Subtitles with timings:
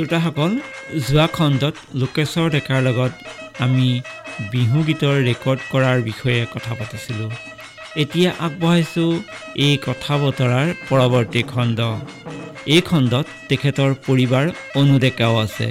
[0.00, 0.52] শ্ৰোতাসকল
[1.06, 3.12] যোৱা খণ্ডত লোকেশ্বৰ ডেকাৰ লগত
[3.64, 3.88] আমি
[4.52, 7.30] বিহু গীতৰ ৰেকৰ্ড কৰাৰ বিষয়ে কথা পাতিছিলোঁ।
[8.02, 9.10] এতিয়া আগবঢ়াইছোঁ
[9.66, 11.78] এই কথা বতৰাৰ পৰৱৰ্তী খণ্ড।
[12.74, 14.46] এই খণ্ডত তেখেতৰ পৰিবাৰ
[14.80, 15.68] অনুডেকাও আছে।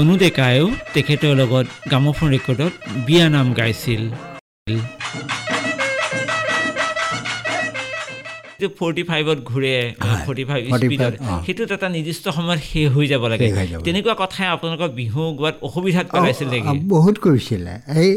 [0.00, 2.72] অনুডেকায়ো তেখেতৰ লগত গ্ৰামোফোন ৰেকৰ্ডত
[3.06, 4.02] বিয়া নাম গাইছিল।
[8.60, 9.74] যিটো ফৰ্টি ফাইভত ঘূৰে
[10.26, 11.14] ফৰ্টি ফাইভ স্পীডত
[11.46, 13.46] সেইটোত এটা নিৰ্দিষ্ট সময়ত শেষ হৈ যাব লাগে।
[13.86, 16.74] তেনেকুৱা কথাই আপোনালোকৰ বিহু গোৱাত অসুবিধাত পেলাইছিল নেকি?
[16.94, 17.72] বহুত কৰিছিলে।
[18.02, 18.10] এই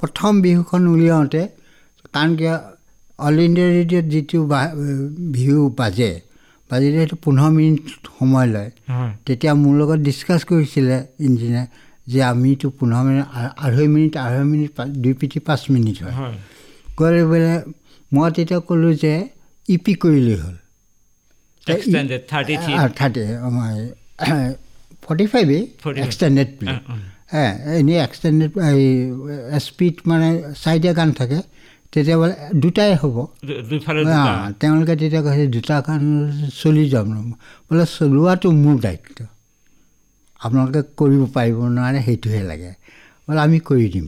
[0.00, 1.42] প্ৰথম বিহুখন উলিয়াওঁতে
[2.14, 2.54] কাৰণ কিয়
[3.18, 4.38] অল ইণ্ডিয়া ৰেডিঅ'ত যিটো
[5.36, 6.10] বিহু বাজে
[6.70, 7.80] বাজিলে সেইটো পোন্ধৰ মিনিট
[8.16, 8.70] সময় লয়।
[9.26, 11.66] তেতিয়া মোৰ লগত ডিছকাছ কৰিছিলে ইঞ্জিনিয়াৰ
[12.12, 13.24] যে আমিতো পোন্ধৰ মিনিট
[13.64, 14.70] আঢ়ৈ মিনিট আঢ়ৈ মিনিট
[15.02, 16.14] দুই পিঠি পাঁচ মিনিট হয়।
[16.98, 17.52] গ'লে বোলে
[18.12, 19.14] মই তেতিয়া ক'লোঁ যে
[19.68, 20.56] ই পি কৰিলেই হ'ল
[22.98, 23.22] থাৰ্টি
[25.04, 25.62] ফৰ্টি ফাইভেই
[26.06, 26.72] এক্সটেণ্ডেড প্লে
[27.78, 28.84] এনেই এক্সটেণ্ডেড এই
[29.66, 30.28] স্পীড মানে
[30.62, 31.38] চাৰিটা গান থাকে
[31.92, 33.16] তেতিয়া বোলে দুটাই হ'ব।
[34.60, 36.02] তেওঁলোকে তেতিয়া কৈছে দুটা গান
[36.62, 37.08] চলি যাম
[37.68, 39.18] বোলে চলোৱাটো মোৰ দায়িত্ব।
[40.40, 42.70] আপোনালোকে কৰিব পাৰিব নোৱাৰে সেইটোহে লাগে।
[43.26, 44.06] বোলে আমি কৰি দিম।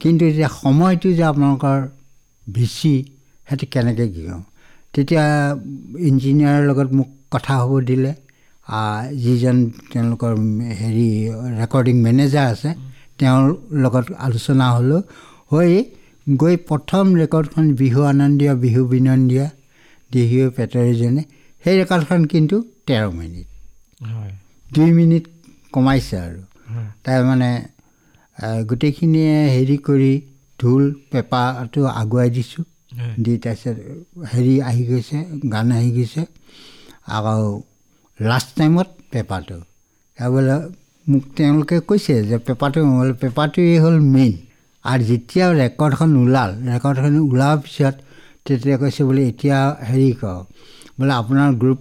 [0.00, 1.78] কিন্তু এতিয়া সময়টো যে আপোনালোকৰ
[2.46, 2.92] বেছি
[3.48, 4.42] সেইটো কেনেকৈ কি কওঁ
[4.94, 5.24] তেতিয়া
[6.08, 8.12] ইঞ্জিনিয়াৰৰ লগত মোক কথা হ'ব দিলে।
[9.24, 9.56] যিজন
[9.92, 10.32] তেওঁলোকৰ
[10.80, 11.08] হেৰি
[11.60, 12.70] ৰেকৰ্ডিং মেনেজাৰ আছে
[13.18, 13.44] তেওঁৰ
[13.84, 15.00] লগত আলোচনা হ'লেও
[15.52, 15.70] হৈ
[16.26, 19.46] গৈ প্ৰথম ৰেকৰ্ডখন বিহু আনন্দীয়া বিহু বিনন্দীয়া
[20.10, 21.22] দেহীয় পেটৰীজনে
[21.64, 23.46] সেই ৰেকৰ্ডখন কিন্তু তেৰ মিনিট।
[24.70, 25.24] দুই মিনিট
[25.72, 26.40] কমাইছে আৰু।
[27.04, 27.50] তাৰ মানে
[28.68, 30.12] গোটেইখিনিয়ে হেৰি কৰি
[30.58, 33.76] ঢোল পেপাটো আগুৱাই দিছোঁ। দি তাৰপিছত
[34.30, 35.18] হেৰি আহি গৈছে
[35.52, 36.22] গান আহি গৈছে
[37.16, 37.50] আকৌ
[38.20, 39.58] লাষ্ট টাইমত পেপাৰটো
[40.18, 40.56] বোলে
[41.06, 44.32] মোক তেওঁলোকে কৈছে যে পেপাৰটো বোলে পেপাৰটোৱেই হ'ল মেইন
[44.84, 47.94] আৰু যেতিয়া ৰেকৰ্ডখন ওলাল ৰেকৰ্ডখন ওলোৱাৰ পিছত
[48.46, 49.58] তেতিয়া কৈছে বোলে এতিয়া
[49.88, 50.44] হেৰি কৰক
[50.98, 51.80] বোলে আপোনাৰ গ্ৰুপ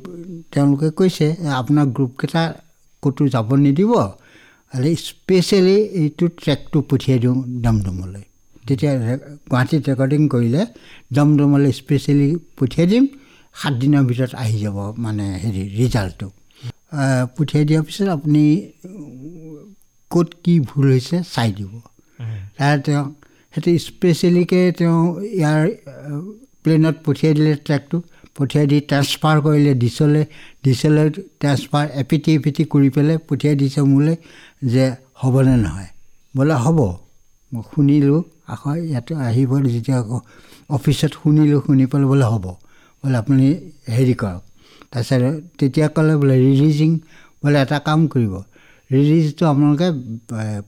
[0.54, 2.44] তেওঁলোকে কৈছে আপোনাৰ গ্ৰুপকেইটা
[3.04, 3.92] ক'তো যাব নিদিব
[5.00, 8.26] স্পেচিয়েলি এইটো ট্ৰেকটো পঠিয়াই দিওঁ দমদমলৈ
[8.70, 8.92] তেতিয়া
[9.52, 10.62] গুৱাহাটীত ৰেকৰ্ডিং কৰিলে
[11.16, 13.06] দমদমলৈ স্পেচিয়েলি পঠিয়াই দিম
[13.56, 16.28] সাতদিনৰ ভিতৰত আহি যাব মানে হেৰি ৰিজাল্টটো
[17.38, 18.44] পঠিয়াই দিয়াৰ পিছত আপুনি
[20.12, 21.72] ক'ত কি ভুল হৈছে চাই দিব।
[22.58, 23.04] তাৰ তেওঁ
[23.54, 25.00] সেইটো স্পেচিয়েলিকৈ তেওঁ
[25.40, 25.62] ইয়াৰ
[26.64, 27.98] প্লেনত পঠিয়াই দিলে ট্ৰেকটো
[28.38, 30.24] পঠিয়াই দি ট্ৰেন্সফাৰ কৰিলে ডিচলৈ
[30.66, 31.08] ডিচলৈ
[31.42, 34.16] ট্ৰেন্সফাৰ এপিটি এপিটি কৰি পেলাই পঠিয়াই দিছে মোলৈ
[34.74, 34.86] যে
[35.22, 35.90] হ'বনে নহয়।
[36.36, 36.80] বোলে হ'ব
[37.52, 38.22] মই শুনিলোঁ।
[38.54, 40.18] আকৌ ইয়াতে আহিব যেতিয়া আকৌ
[40.70, 42.46] অফিচত শুনিলোঁ শুনি পেলাই বোলে হ'ব
[43.04, 43.46] বোলে আপুনি
[43.96, 44.42] হেৰি কৰক।
[44.92, 45.24] তাৰপিছত
[45.60, 46.92] তেতিয়া ক'লে বোলে ৰিলিজিং
[47.44, 48.34] বোলে এটা কাম কৰিব।
[48.92, 49.88] ৰিলিজটো আপোনালোকে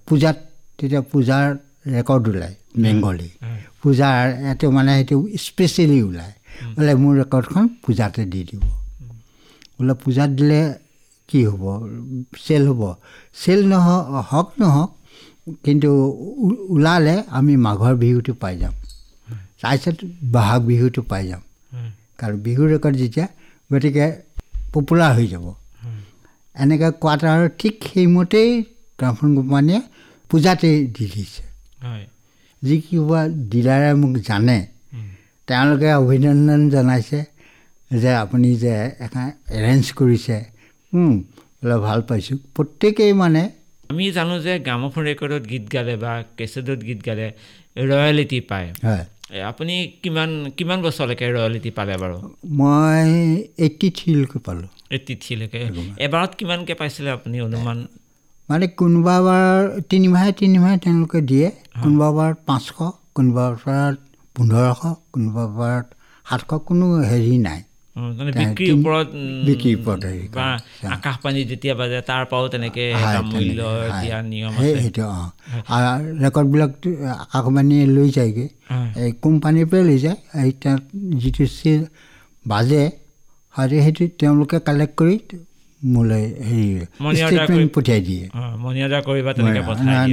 [0.08, 0.38] পূজাত
[0.80, 1.46] তেতিয়া পূজাৰ
[1.96, 3.30] ৰেকৰ্ড ওলায় বেংগলী।
[3.82, 5.16] পূজাৰ এইটো মানে সেইটো
[5.46, 6.34] স্পেচিয়েলি ওলায়।
[6.76, 8.64] বোলে মোৰ ৰেকৰ্ডখন পূজাতে দি দিব।
[9.76, 10.62] বোলে পূজাত দিলে
[11.30, 11.64] কি হ'ব?
[12.46, 12.82] চেল হ'ব।
[13.44, 14.92] চেল নহওক হওক নহওক
[15.66, 15.90] কিন্তু
[16.76, 18.74] ওলালে আমি মাঘৰ বিহুটো পাই যাম।
[19.62, 19.98] তাৰপিছত
[20.34, 21.42] বহাগ বিহুটো পাই যাম।
[22.20, 23.28] কাৰণ বিহু ৰেকৰ্ড যেতিয়া
[23.70, 24.06] গতিকে
[24.74, 25.46] পপুলাৰ হৈ যাব।
[26.56, 28.50] এনেকৈ কোৱাত আৰু ঠিক সেইমতেই
[29.00, 29.82] গ্ৰামফোন কোম্পানীয়ে
[30.30, 31.44] পূজাতেই দি দিছে।
[32.62, 33.20] যি কিবা
[33.52, 34.60] ডিলাৰে মোক জানে।
[35.48, 37.20] তেওঁলোকে অভিনন্দন জনাইছে
[37.92, 38.74] যে আপুনি যে
[39.06, 39.26] এখন
[39.58, 40.38] এৰেঞ্জ কৰিছে।
[41.60, 43.42] বোলে ভাল পাইছোঁ। প্ৰত্যেকেই মানে
[43.92, 47.26] আমি জানো যে গ্ৰামোফোন ৰেকৰ্ডত গীত গালে বা কেছেটত গীত গালে
[47.92, 49.06] ৰয়েলিটি পায়। হয়।
[49.52, 52.18] আপুনি কিমান কিমান বছৰলৈকে ৰয়েলিটি পালে বাৰু?
[52.60, 53.10] মই
[53.66, 55.60] এইট্টি থ্ৰীলৈকে পালোঁ। এইট্টি থ্ৰীলৈকে।
[56.06, 57.78] এবাৰত কিমানকৈ পাইছিলে আপুনি অনুমান?
[58.50, 59.58] মানে কোনোবা বাৰ
[59.90, 61.48] তিনিমাহে তিনিমাহে তেওঁলোকে দিয়ে।
[61.84, 62.70] কোনোবা বাৰত পাঁচশ
[63.16, 63.98] কোনোবা বাৰত
[64.36, 64.82] পোন্ধৰশ
[65.14, 65.88] কোনোবা বাৰত
[66.26, 67.60] সাতশ কোনো হেৰি নাই।
[67.96, 69.08] বিক্ৰীৰ ওপৰত
[69.48, 70.48] বিক্ৰীৰ ওপৰত হেৰি বা
[70.96, 72.88] আকাশ পানী যেতিয়া বাজে তাৰ পৰাও তেনেকৈ
[73.32, 73.60] মূল্য
[74.02, 74.54] দিয়া নিয়ম
[74.84, 75.28] সেইটো অঁ।
[75.76, 75.90] আৰু
[76.24, 76.72] ৰেকৰ্ডবিলাক
[77.26, 78.48] আকাশবাণীয়ে লৈ যায়গৈ।
[79.04, 80.82] এই কোম্পানীৰ পৰাই লৈ যায়। এই তাত
[81.22, 81.72] যিটো চি
[82.46, 82.84] বাজে
[83.56, 85.16] হয়তো সেইটো তেওঁলোকে কালেক্ট কৰি
[85.82, 86.68] মোলৈ হেৰি
[87.20, 88.26] ষ্টেটমেণ্ট পঠিয়াই দিয়ে।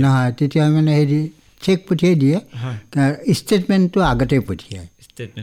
[0.05, 1.21] নহয় তেতিয়া মানে হেৰি
[1.63, 2.39] চেক পঠিয়াই দিয়ে।
[3.41, 4.89] ষ্টেটমেণ্টটো আগতেই পঠিয়ায়।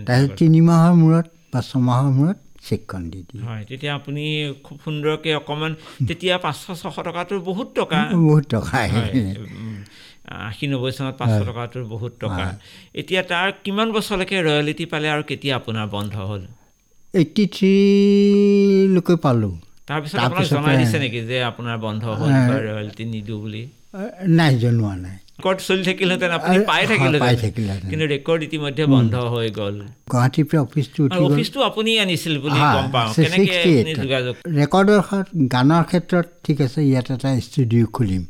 [0.08, 2.38] তাৰপিছত তিনি মাহৰ মূৰত বা ছমাহৰ মূৰত
[2.68, 4.24] চেকখন দি দিয়ে। হয় তেতিয়া আপুনি
[4.66, 5.74] খুব সুন্দৰকৈ অকণমান
[6.08, 8.78] তেতিয়া পাঁচশ ছশ টকাটো বহুত টকা। বহুত টকা।
[10.50, 12.46] আশী নব্বৈ চনত পাঁচশ টকাটো বহুত টকা।
[13.00, 16.44] এতিয়া তাৰ কিমান বছৰলৈকে ৰয়েলিটি পালে আৰু কেতিয়া আপোনাৰ বন্ধ হ'ল?
[17.20, 19.56] এইট্টি থ্ৰীলৈকে পালোঁ।
[19.88, 22.32] তাৰপিছত আপোনাক জনাই দিছে নেকি যে আপোনাৰ বন্ধ হ'ল
[22.70, 23.64] ৰয়েলটি নিদিওঁ বুলি?
[24.38, 29.76] নাই জনোৱা নাই। ৰেকৰ্ড চলি থাকিলহেঁতেন আপুনি পাই থাকিলেহেঁতেন কিন্তু ৰেকৰ্ড ইতিমধ্যে বন্ধ হৈ গ'ল।
[30.12, 33.10] গুৱাহাটীৰ পৰা অফিচটো অফিচটো আপুনি আনিছিল বুলি গম পাওঁ।
[34.60, 35.00] ৰেকৰ্ডৰ
[35.56, 38.24] গানৰ ক্ষেত্ৰত ঠিক আছে ইয়াত এটা ষ্টুডিঅ' খুলিম।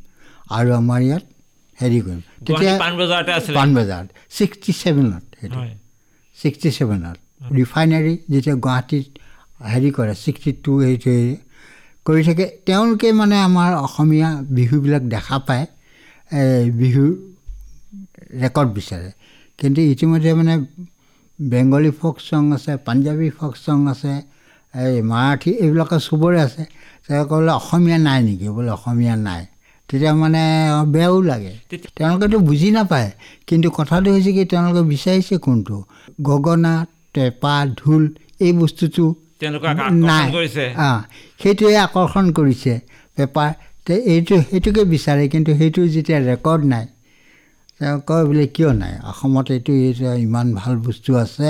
[0.57, 1.23] আৰু আমাৰ ইয়াত
[1.79, 4.07] হেৰি কৰিম। তেতিয়া পাণবজাৰতে আছিল। পাণবজাৰত।
[4.37, 5.59] ছিক্সটি ছেভেনত সেইটো।
[6.37, 7.17] ছিক্সটি ছেভেনত
[7.59, 9.07] ৰিফাইনাৰী যেতিয়া গুৱাহাটীত
[9.73, 11.13] হেৰি কৰে ছিক্সটি টু সেইটো
[12.05, 15.65] কৰি থাকে তেওঁলোকে মানে আমাৰ অসমীয়া বিহুবিলাক দেখা পায়।
[16.79, 17.05] বিহু
[18.41, 19.09] ৰেকৰ্ড বিচাৰে।
[19.59, 20.55] কিন্তু ইতিমধ্যে মানে
[21.39, 24.13] বেংগলী ফক চং আছে পাঞ্জাবী ফক চং আছে
[24.73, 26.63] এই মাৰাঠী এইবিলাকৰ চবৰে আছে।
[27.05, 28.47] তেওঁ ক'লে অসমীয়া নাই নেকি?
[28.55, 29.43] বোলে অসমীয়া নাই।
[29.89, 30.43] তেতিয়া মানে
[30.93, 31.53] বেয়াও লাগে।
[31.97, 33.09] তেওঁলোকেতো বুজি নাপায়।
[33.47, 35.77] কিন্তু কথাটো হৈছে কি তেওঁলোকে বিচাৰিছে কোনটো?
[36.27, 36.73] গগনা
[37.13, 38.03] টেপা ঢোল
[38.45, 39.05] এই বস্তুটো
[40.07, 40.27] নাই।
[41.41, 42.73] সেইটোৱে আকৰ্ষণ কৰিছে।
[43.17, 43.49] পেপাৰ
[44.13, 46.85] এইটো সেইটোকে বিচাৰে কিন্তু সেইটো যেতিয়া ৰেকৰ্ড নাই
[47.77, 48.93] তেওঁ কয় বোলে কিয় নাই?
[49.11, 49.71] অসমত এইটো
[50.25, 51.49] ইমান ভাল বস্তু আছে।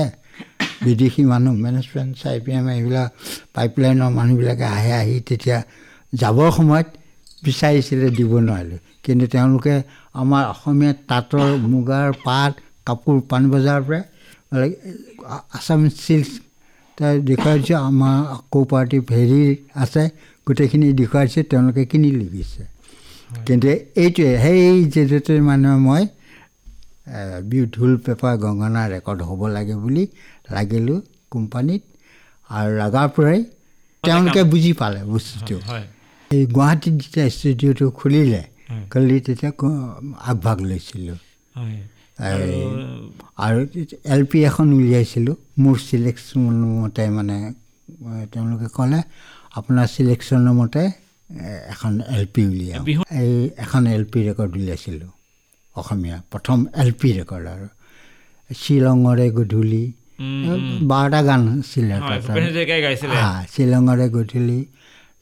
[0.85, 3.07] বিদেশী মানুহ মেনেজমেণ্ট চাই পি এম এইবিলাক
[3.55, 5.57] পাইপলাইনৰ মানুহবিলাকে আহে আহি তেতিয়া
[6.13, 6.87] যাবৰ সময়ত
[7.45, 9.73] বিচাৰিছিলে দিব নোৱাৰিলোঁ। কিন্তু তেওঁলোকে
[10.21, 12.53] আমাৰ অসমীয়া তাঁতৰ মুগাৰ পাত
[12.87, 14.01] কাপোৰ পাণবজাৰৰ পৰা
[15.57, 16.29] আছাম চিল্ক
[16.97, 18.17] তাৰ দেখুৱাই দিছোঁ আমাৰ
[18.53, 19.41] কোপাৰেটিভ হেৰি
[19.83, 20.03] আছে
[20.47, 22.63] গোটেইখিনি দেখুৱাইছে তেওঁলোকে কিনি লিখিছে
[23.47, 23.67] কিন্তু
[24.03, 26.03] এইটোৱে সেই যিটো মানে মই
[27.49, 30.03] বিহু ঢোল পেপাৰ গংগনা ৰেকৰ্ড হ'ব লাগে বুলি
[30.55, 30.97] লাগিলোঁ
[31.31, 31.81] কোম্পানীত
[32.49, 33.39] আৰু লগাৰ পৰাই
[34.03, 35.55] তেওঁলোকে বুজি পালে বস্তুটো।
[36.31, 38.41] এই গুৱাহাটীত যেতিয়া ষ্টুডিঅ'টো খুলিলে
[38.91, 39.51] খুলি তেতিয়া
[40.29, 41.17] আগভাগ লৈছিলোঁ।
[42.17, 43.59] আৰু
[44.13, 46.39] এল পি এখন উলিয়াইছিলোঁ মোৰ চিলেকশ্যন
[46.81, 47.37] মতে মানে
[48.31, 48.99] তেওঁলোকে ক'লে
[49.57, 50.83] আপোনাৰ চিলেকশ্যনৰ মতে
[51.73, 52.83] এখন এল পি উলিয়াওঁ
[53.21, 53.33] এই
[53.63, 55.11] এখন এল পি ৰেকৰ্ড উলিয়াইছিলোঁ
[55.75, 57.67] অসমীয়া প্ৰথম এল পি ৰেকৰ্ড আৰু।
[58.49, 59.83] শ্বিলঙৰে গধূলি
[60.91, 61.95] বাৰটা গান আছিলে
[63.53, 64.59] শ্বিলঙৰে গধূলি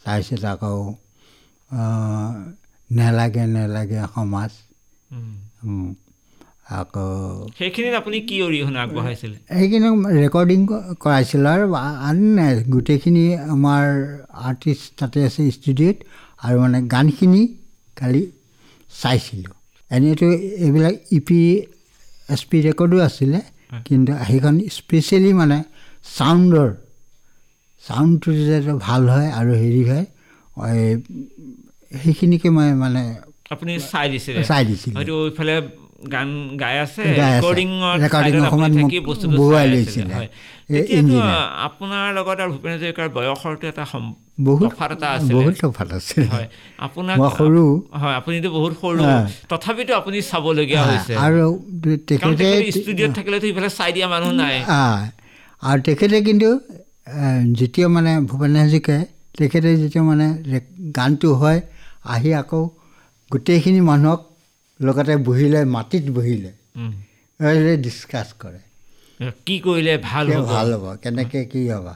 [0.04, 0.78] তাৰপিছত আকৌ
[2.90, 4.52] নেলাগে নেলাগে সমাজ
[6.66, 7.08] আকৌ
[7.60, 9.38] সেইখিনিত আপুনি কি অৰিহণা আগবঢ়াইছিলে?
[9.58, 9.88] সেইখিনি
[10.24, 10.60] ৰেকৰ্ডিং
[11.04, 11.66] কৰাইছিলোঁ আৰু
[12.10, 12.20] আন
[12.74, 13.26] গোটেইখিনি
[13.56, 13.84] আমাৰ
[14.48, 15.98] আৰ্টিষ্ট তাতে আছে ষ্টুডিঅ'ত
[16.44, 17.42] আৰু মানে গানখিনি
[17.98, 18.24] কালি
[18.92, 19.54] চাইছিলোঁ।
[19.92, 20.28] এনেইতো
[20.66, 21.40] এইবিলাক ই পি
[22.30, 23.40] এছ পি ৰেকৰ্ডো আছিলে
[23.86, 25.58] কিন্তু সেইখন স্পেচিয়েলি মানে
[26.18, 26.70] চাউণ্ডৰ
[27.84, 30.06] চাউণ্ডটো যাতে ভাল হয় আৰু হেৰি হয়
[31.92, 33.04] সেইখিনিকে মই মানে
[33.54, 35.56] আপুনি চাই দিছিলে। চাই দিছিলোঁ। হয়তো এইফালে
[36.14, 36.30] গান
[36.62, 37.04] গাই আছে
[41.68, 43.86] আপোনাৰ লগত আৰু ভূপেন হাজৰিকাৰ বয়সৰটো এটা
[44.50, 46.20] বহুত এটা বহুত তফাত আছে
[46.86, 47.66] আপোনাক সৰু।
[48.02, 49.02] হয় আপুনিতো বহুত সৰু।
[49.52, 51.46] তথাপিতো আপুনি চাবলগীয়া হৈছে। আৰু
[52.10, 54.56] তেখেতে ষ্টুডিঅ'ত থাকিলেতো ইফালে চাই দিয়া মানুহ নাই।
[55.64, 56.50] আৰু তেখেতে কিন্তু
[57.60, 59.02] যেতিয়া মানে ভূপেন হাজৰিকাই
[59.38, 60.28] তেখেতে যেতিয়া মানে
[60.98, 61.60] গানটো হয়
[62.14, 62.62] আহি আকৌ
[63.32, 64.22] গোটেইখিনি মানুহক
[64.88, 66.52] লগতে বহিলে মাটিত বহিলে
[67.84, 68.62] ডিছকাছ কৰে।
[69.46, 71.88] কি কৰিলে ভাল ভাল হ'ব কেনেকৈ কি হ'ব?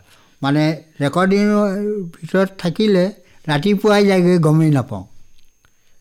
[0.41, 0.63] মানে
[1.01, 1.69] ৰেকৰ্ডিঙৰ
[2.15, 3.03] ভিতৰত থাকিলে
[3.47, 5.05] ৰাতিপুৱাই যায়গৈ গমেই নাপাওঁ।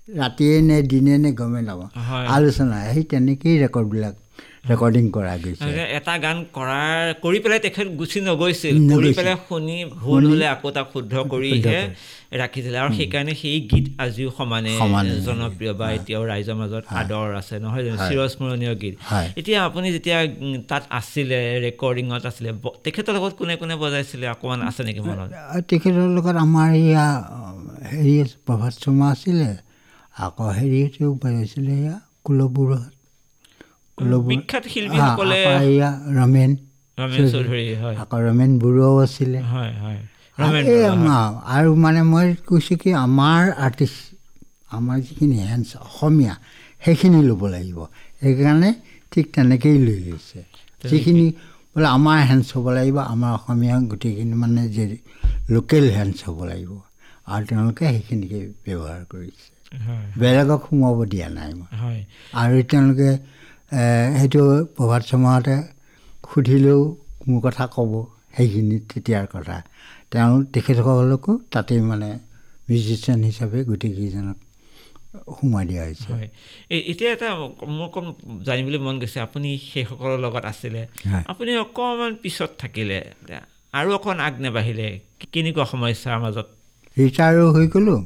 [0.09, 1.91] ৰাতিয়ে নে দিনে নে গমেই নাপাওঁ।
[2.35, 4.15] আলোচনা সেই তেনেকেই ৰেকৰ্ডবিলাক
[4.71, 10.23] ৰেকৰ্ডিং কৰা গৈছে। এটা গান কৰাৰ কৰি পেলাই তেখেত গুচি নগৈছিল। কৰি পেলাই শুনি ভুল
[10.31, 11.81] হ'লে আকৌ তাক শুদ্ধ কৰিহে
[12.41, 14.73] ৰাখিছিলে। আৰু সেইকাৰণে সেই গীত আজিও সমানে
[15.27, 17.99] জনপ্ৰিয় বা এতিয়াও ৰাইজৰ মাজত আদৰ আছে নহয় জানো?
[18.09, 18.95] চিৰস্মৰণীয় গীত।
[19.41, 20.19] এতিয়া আপুনি যেতিয়া
[20.71, 22.51] তাত আছিলে ৰেকৰ্ডিঙত আছিলে
[22.85, 24.25] তেখেতৰ লগত কোনে কোনে বজাইছিলে?
[24.35, 25.31] অকণমান আছে নেকি মনত?
[25.71, 27.07] তেখেতৰ লগত আমাৰ এয়া
[27.93, 28.15] হেৰি
[28.47, 29.49] প্ৰভাত শৰ্মা আছিলে।
[30.27, 31.97] আকৌ হেৰিহঁতেও বজাইছিলে এয়া
[32.27, 32.83] কুলবুঢ়ত
[34.29, 35.39] বিখ্যাত শিল্পীসকলে
[36.17, 36.51] ৰমেন।
[38.03, 39.39] আকৌ ৰমেন বৰুৱাও আছিলে।
[41.55, 43.99] আৰু মানে মই কৈছোঁ কি আমাৰ আৰ্টিষ্ট
[44.71, 46.35] আমাৰ যিখিনি হেণ্ডছ অসমীয়া
[46.85, 47.79] সেইখিনি ল'ব লাগিব।
[48.21, 48.71] সেইকাৰণে
[49.13, 50.41] ঠিক তেনেকেই লৈ লৈছে।
[50.85, 51.27] যিখিনি
[51.77, 54.85] বোলে আমাৰ হেণ্ডছ হ'ব লাগিব আমাৰ অসমীয়া গোটেইখিনি মানে যে
[55.51, 56.73] লোকেল হেণ্ডছ হ'ব লাগিব।
[57.27, 59.49] আৰু তেওঁলোকে সেইখিনিকে ব্যৱহাৰ কৰিছে।
[60.19, 61.69] বেলেগক সোমাব দিয়া নাই মই।
[62.33, 63.11] আৰু তেওঁলোকে
[63.73, 64.43] সেইটো
[64.77, 65.57] প্ৰভাত শৰ্মাহঁতে
[66.29, 66.81] সুধিলেও
[67.29, 67.93] মোৰ কথা ক'ব
[68.37, 69.57] সেইখিনি তেতিয়াৰ কথা।
[70.11, 72.11] তেওঁ তেখেতসকলকো তাতেই মানে
[72.69, 74.39] মিউজিচিয়ান হিচাপে গোটেইকেইজনক
[75.37, 76.11] সোমাই দিয়া হৈছে।
[76.93, 77.29] এতিয়া এটা
[77.77, 78.05] মোৰ অকণ
[78.47, 80.83] জানিবলৈ মন গৈছে আপুনি সেইসকলৰ লগত আছিলে।
[81.31, 82.99] আপুনি অকণমান পিছত থাকিলে
[83.79, 84.89] আৰু অকণ আগ নেবাঢ়িলে
[85.33, 86.47] কেনেকুৱা সমস্যাৰ মাজত?
[86.97, 88.01] ৰিটায়াৰো হৈ গ'লোঁ।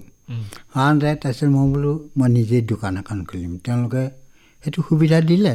[0.82, 4.04] আনহাতে তাৰপিছত মই বোলো মই নিজেই দোকান এখন খুলিম। তেওঁলোকে
[4.62, 5.50] সেইটো সুবিধা দিলে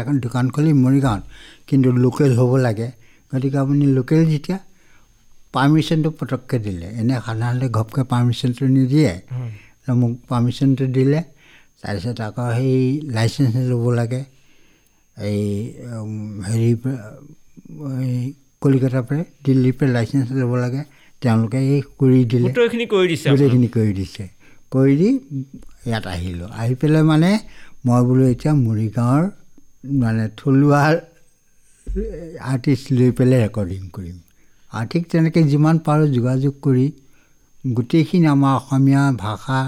[0.00, 1.22] এখন দোকান খুলিম মৰিগাঁৱত
[1.68, 2.88] কিন্তু লোকেল হ'ব লাগে।
[3.32, 4.58] গতিকে আপুনি লোকেল যেতিয়া
[5.54, 9.12] পাৰ্মিশ্যনটো পটককৈ দিলে এনে সাধাৰণতে ঘপকৈ পাৰ্মিশ্যনটো নিদিয়ে।
[10.00, 11.20] মোক পাৰ্মিশ্যনটো দিলে
[11.82, 12.76] তাৰপিছত আকৌ সেই
[13.16, 14.22] লাইচেঞ্চ ল'ব লাগে।
[15.16, 16.98] এই পৰা
[18.06, 18.18] এই
[18.62, 20.82] কলিকতাৰ পৰা দিল্লীৰ পৰা লাইচেঞ্চ ল'ব লাগে।
[21.22, 23.68] তেওঁলোকে এই কৰি দিলে। গোটেইখিনি কৰি দিছে গোটেইখিনি
[24.74, 25.10] কৰি দি
[25.88, 27.30] ইয়াত আহিলোঁ। আহি পেলাই মানে
[27.86, 29.22] মই বোলো এতিয়া মৰিগাঁৱৰ
[30.02, 30.80] মানে থলুৱা
[32.50, 34.16] আৰ্টিষ্ট লৈ পেলাই ৰেকৰ্ডিং কৰিম।
[34.72, 36.86] আৰু ঠিক তেনেকৈ যিমান পাৰোঁ যোগাযোগ কৰি
[37.64, 39.60] গোটেইখিনি আমাৰ অসমীয়া ভাষা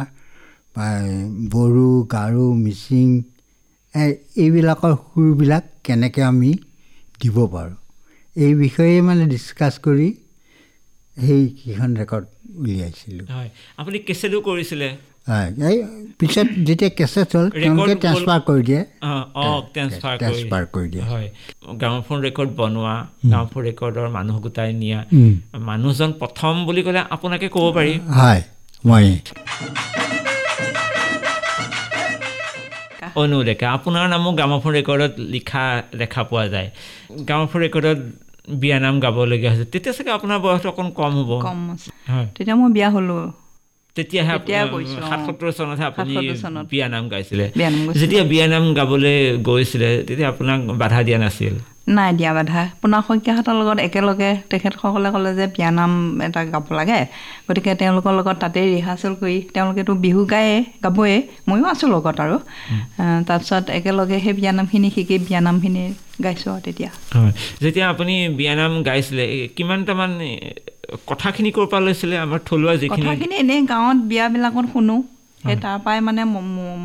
[1.52, 3.08] বড়ো গাৰো মিচিং
[4.42, 6.50] এইবিলাকৰ সুৰবিলাক কেনেকৈ আমি
[7.20, 7.76] দিব পাৰোঁ।
[8.36, 10.08] এই বিষয়ে মানে ডিছকাছ কৰি
[11.16, 12.26] সেইকেইখন ৰেকৰ্ড
[12.60, 13.24] উলিয়াইছিলোঁ।
[13.80, 14.88] আপুনি কেছেটো কৰিছিলে?
[15.30, 15.76] হয় এই
[16.20, 18.82] পিছত যেতিয়া কেছেট হ'ল তেওঁলোকে ট্ৰেন্সফাৰ কৰি দিয়ে।
[19.74, 21.28] ট্ৰেন্সফাৰ কৰি। দিয়ে। হয়
[21.80, 22.96] গ্ৰামফোন ৰেকৰ্ড বনোৱা
[23.30, 25.00] গ্ৰামফোন ৰেকৰ্ডৰ মানুহ গোটাই নিয়া।
[25.68, 28.40] মানুহজন প্ৰথম বুলি ক'লে আপোনাকে ক'ব পাৰি। হয়
[28.84, 29.06] মই।
[33.20, 35.64] অনু ডেকা আপোনাৰ নামো গ্ৰামফোন ৰেকৰ্ডত লিখা
[36.00, 36.68] দেখা পোৱা যায়।
[37.28, 37.98] গ্ৰামফোন ৰেকৰ্ডত
[38.62, 41.30] বিয়ানাম গাবলগীয়া হৈছে। তেতিয়া চাগে আপোনাৰ বয়সটো অকণ কম হ'ব।
[42.36, 43.22] তেতিয়া মই বিয়া হ'লোঁ।
[43.96, 44.32] তেতিয়াহে
[45.10, 46.14] সাতসত্তৰ চনতহে আপুনি
[46.72, 47.46] বিয়ানাম গাইছিলে।
[48.00, 49.16] যেতিয়া বিয়ানাম গাবলৈ
[49.48, 51.54] গৈছিলে তেতিয়া আপোনাক বাধা দিয়া নাছিল?
[51.96, 55.92] নাই দিয়া বাধা। পোনা শইকীয়াহঁতৰ লগত একেলগে তেখেতসকলে ক'লে যে বিয়ানাম
[56.26, 57.00] এটা গাব লাগে।
[57.46, 61.16] গতিকে তেওঁলোকৰ লগত তাতেই ৰিহাৰ্চেল কৰি তেওঁলোকেতো বিহু গায়ে গাবয়ে।
[61.48, 62.36] ময়ো আছোঁ লগত আৰু।
[63.28, 65.84] তাৰপিছত একেলগে সেই বিয়ানামখিনি শিকি বিয়ানামখিনি
[66.24, 69.24] গাইছোঁ আৰু তেতিয়া। হয়। যেতিয়া আপুনি বিয়ানাম গাইছিলে
[69.56, 70.10] কিমানটামান
[71.10, 72.16] কথাখিনি ক'ৰ পৰা লৈছিলে?
[72.26, 74.96] আমাৰ থলুৱা যিখিনি কথাখিনি এনেই গাঁৱত বিয়াবিলাকত শুনো।
[75.44, 76.22] সেই তাৰ পৰাই মানে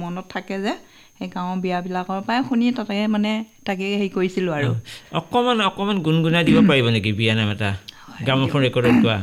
[0.01, 0.73] মনত থাকে যে
[1.17, 3.31] সেই গাঁৱৰ বিয়াবিলাকৰ পৰাই শুনি তাতে মানে
[3.67, 4.71] তাকে হেৰি কৰিছিলোঁ আৰু।
[5.19, 7.69] অকণমান অকণমান গুণগুণাই দিব পাৰিব নেকি বিয়ানাম এটা?
[8.25, 9.17] গ্ৰামোফোন ৰেকৰ্ডত গোৱা।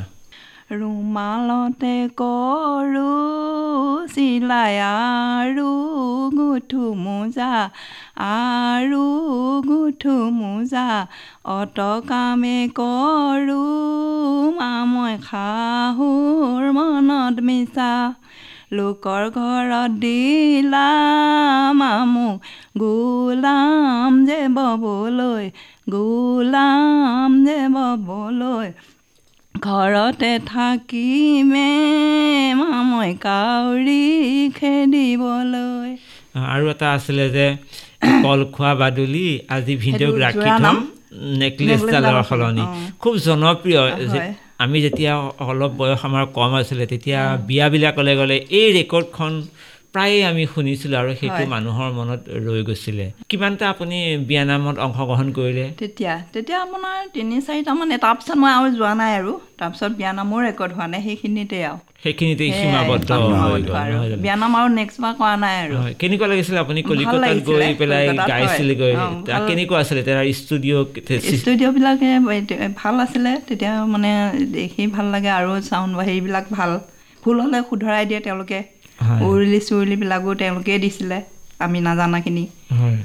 [0.70, 3.02] ৰুমালতে কৰোঁ
[4.14, 5.66] চিলাই আৰু
[6.32, 7.50] গুঠো মোজা
[8.22, 9.04] আৰু
[9.68, 10.86] গুঠো মোজা
[11.52, 13.60] অত কামে কৰোঁ
[14.58, 17.92] মা মই শাহুৰ মনত মিছা
[18.72, 22.36] লোকৰ ঘৰত দিলাম আমুক
[22.78, 25.46] গোলাম যে ববলৈ
[25.90, 28.68] গোলাম যে ববলৈ
[29.64, 31.72] ঘৰতে থাকিমে
[32.60, 34.06] মামই কাউৰী
[34.58, 35.90] খেদিবলৈ।
[36.54, 37.46] আৰু এটা আছিলে যে
[38.24, 40.76] কল খোৱা বাদুলি আজি ভিডিঅ'ক ৰাখি থম
[41.40, 42.64] নেকলেছডালৰ সলনি।
[43.02, 43.80] খুব জনপ্ৰিয়
[44.64, 45.12] আমি যেতিয়া
[45.48, 49.32] অলপ বয়স আমাৰ কম আছিলে তেতিয়া বিয়াবিলাকলৈ গ'লে এই ৰেকৰ্ডখন
[49.96, 53.98] প্ৰায়ে আমি শুনিছিলোঁ আৰু সেইটো মানুহৰ মনত ৰৈ গৈছিলে। কিমানটা আপুনি
[54.30, 55.66] বিয়ানামত অংশগ্ৰহণ কৰিলে?
[55.80, 60.86] তেতিয়া তেতিয়া আপোনাৰ তিনি চাৰিটামান তাৰপিছত মই আৰু যোৱা নাই আৰু। তাৰপিছত বিয়ানামো ৰেকৰ্ড হোৱা
[60.92, 63.10] নাই সেইখিনিতে আৰু। সেইখিনিতে সীমাবদ্ধ
[64.24, 68.92] বিয়ানাম আৰু নেক্সট বাৰ কৰা নাই আৰু। কেনেকুৱা লাগিছিলে আপুনি কলিকতাত গৈ পেলাই গাইছিলেগৈ?
[69.48, 70.84] কেনেকুৱা আছিলে তাৰ ষ্টুডিঅ'
[71.40, 72.08] ষ্টুডিঅ'বিলাকে
[72.82, 74.10] ভাল আছিলে। তেতিয়া মানে
[74.58, 76.72] দেখি ভাল লাগে আৰু চাউণ্ড হেৰিবিলাক ভাল।
[77.22, 78.58] ভুল হ'লে শুধৰাই দিয়ে তেওঁলোকে।
[79.22, 81.18] উৰুলি চুৰুলিবিলাকো তেওঁলোকেই দিছিলে
[81.58, 82.44] আমি নাজানাখিনি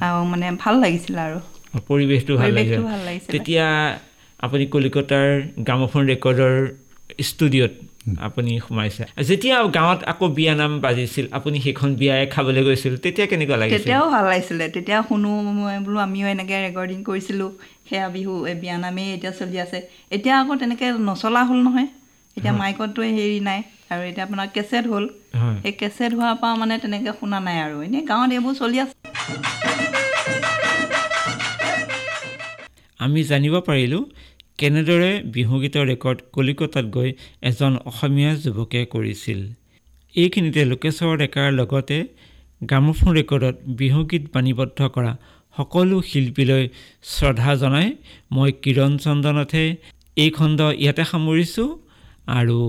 [0.02, 1.40] আৰু মানে ভাল লাগিছিলে আৰু।
[1.88, 3.66] পৰিৱেশটো ভাল লাগিছিলে। তেতিয়া
[4.40, 5.28] আপুনি কলিকতাৰ
[5.68, 6.56] গ্ৰামোফোন ৰেকৰ্ডৰ
[7.22, 7.74] ষ্টুডিঅ'ত
[8.20, 13.58] আপুনি সোমাইছে। যেতিয়া গাঁৱত আকৌ বিয়া নাম বাজিছিল আপুনি সেইখন বিয়াই খাবলৈ গৈছিল তেতিয়া কেনেকুৱা
[13.58, 13.78] লাগিছিল?
[13.78, 17.52] তেতিয়াও ভাল লাগিছিলে। তেতিয়া শুনো মই বোলো আমিও এনেকৈ ৰেকৰ্ডিং কৰিছিলোঁ।
[17.90, 19.80] সেয়া বিহু বিয়া নামেই এতিয়া চলি আছে।
[20.12, 21.88] এতিয়া আকৌ তেনেকৈ নচলা হ'ল নহয়।
[22.38, 23.60] এতিয়া মাইকততো হেৰি নাই।
[23.92, 28.04] আৰু এতিয়া আপোনাৰ কেছেট হ'ল। সেই কেছেট হোৱাৰ পৰা মানে তেনেকৈ শুনা নাই আৰু। এনেই
[28.10, 28.96] গাঁৱত এইবোৰ চলি আছে।
[33.06, 34.02] আমি জানিব পাৰিলোঁ
[34.60, 37.10] কেনেদৰে বিহুগীতৰ ৰেকৰ্ড কলিকতাত গৈ
[37.50, 39.40] এজন অসমীয়া যুৱকে কৰিছিল।
[40.16, 41.98] এইখিনিতে লোকেশ্বৰ ডেকাৰ লগতে
[42.62, 45.14] গ্ৰামোফোন ৰেকৰ্ডত বিহুগীত বাণীবদ্ধ কৰা
[45.56, 46.64] সকলো শিল্পীলৈ
[47.14, 47.88] শ্ৰদ্ধা জনাই
[48.36, 49.66] মই কিৰণ চন্দনতহে
[50.24, 51.70] এই খণ্ড ইয়াতে সামৰিছোঁ
[52.40, 52.60] আৰু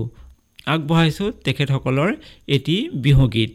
[0.67, 2.09] আগবঢ়াইছোঁ তেখেতসকলৰ
[2.49, 3.51] এটি বিহুগীত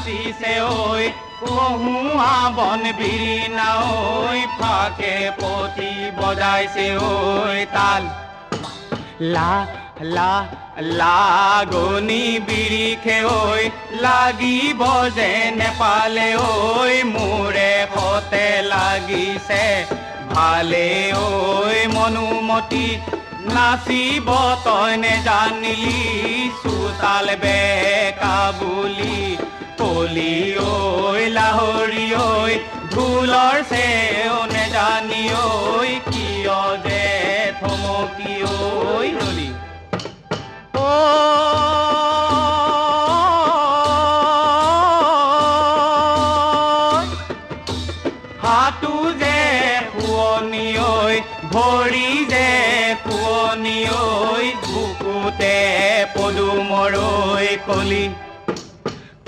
[0.00, 1.00] নাচিছে ঐ
[1.40, 8.02] কহুৱা বন বিৰি নাঐ ফাকে পতি বজাইছে ঐ তাল।
[9.34, 9.52] লা
[10.16, 10.34] লা
[11.00, 13.58] লাগনি বিৰিখে ঐ
[14.04, 14.80] লাগিব
[15.16, 15.30] যে
[15.60, 16.48] নেপালে ঐ
[17.14, 19.64] মোৰে সতে লাগিছে।
[20.34, 20.88] ভালে
[21.18, 21.28] ঐ
[21.94, 22.86] মনুমতি
[23.54, 24.28] নাচিব
[24.64, 26.00] তই নেজানিলি
[26.62, 27.69] চোতাল বুলি
[30.10, 32.54] কলি ঐ লাহৰি ঐ
[32.92, 37.02] ঢোলৰ চেও নেজানি ঐ কিয় যে
[37.60, 39.48] থমকি ঐ নলি
[48.44, 49.38] হাতু যে
[49.92, 51.12] শুৱনি ঐ
[51.54, 52.48] ভৰি যে
[53.04, 55.54] শুৱনি ঐ বুকুতে
[56.16, 56.94] পদুমৰ
[57.68, 58.04] কলি।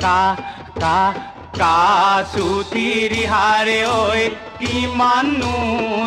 [0.02, 0.20] কা
[0.82, 1.00] কা
[1.58, 4.22] কাচুতি ৰিহাৰে ঐ
[4.60, 5.54] কিমাননো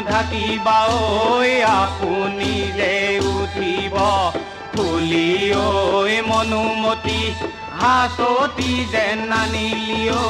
[0.10, 2.96] ঢাকিবা ঐ আপুনি যে
[3.34, 3.96] উঠিব
[4.74, 7.22] ফুলি ঐ মনুমতি
[7.80, 10.26] হাঁচতি যেন নানিলি ঐ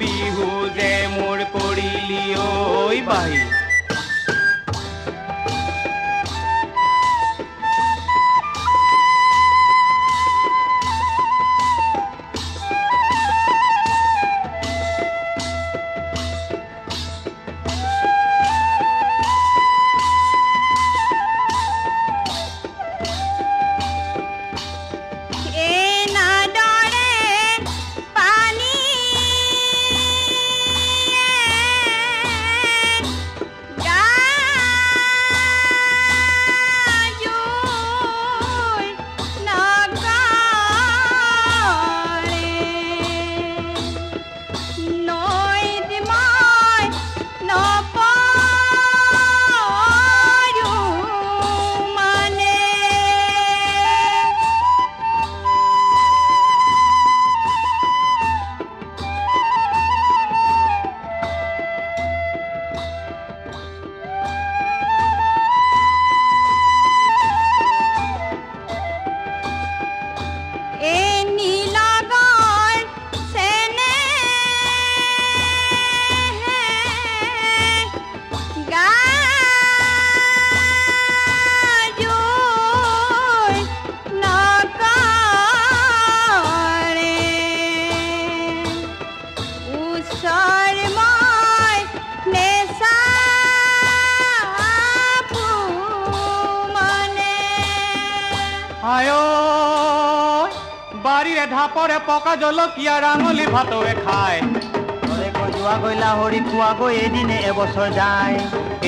[0.00, 3.42] বিহু যে মোৰ কৰিলি ঐ বাহি
[101.04, 104.40] বাৰীৰে ঢাপৰে পকা জলকীয়া ৰাঙলী ভাতৱে খায়।
[105.56, 106.40] যোৱা গৈ লাহৰি
[106.80, 108.36] গৈ এদিনে এবছৰ যায়।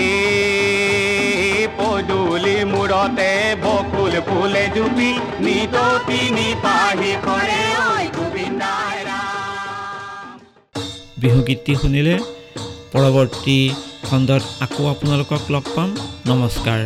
[0.06, 3.30] এই পদূলি মূৰতে
[3.64, 5.10] বকুল ফুলে জুপি
[5.44, 10.36] নিততি নিপাহি কৰে ঐ গোবিন্দাই ৰাম
[11.22, 12.14] বিহুগীতটি শুনিলে
[12.92, 13.58] পৰৱৰ্তী
[14.08, 15.90] খণ্ডত আকৌ আপোনালোকক লগ পাম।
[16.30, 16.80] নমস্কাৰ।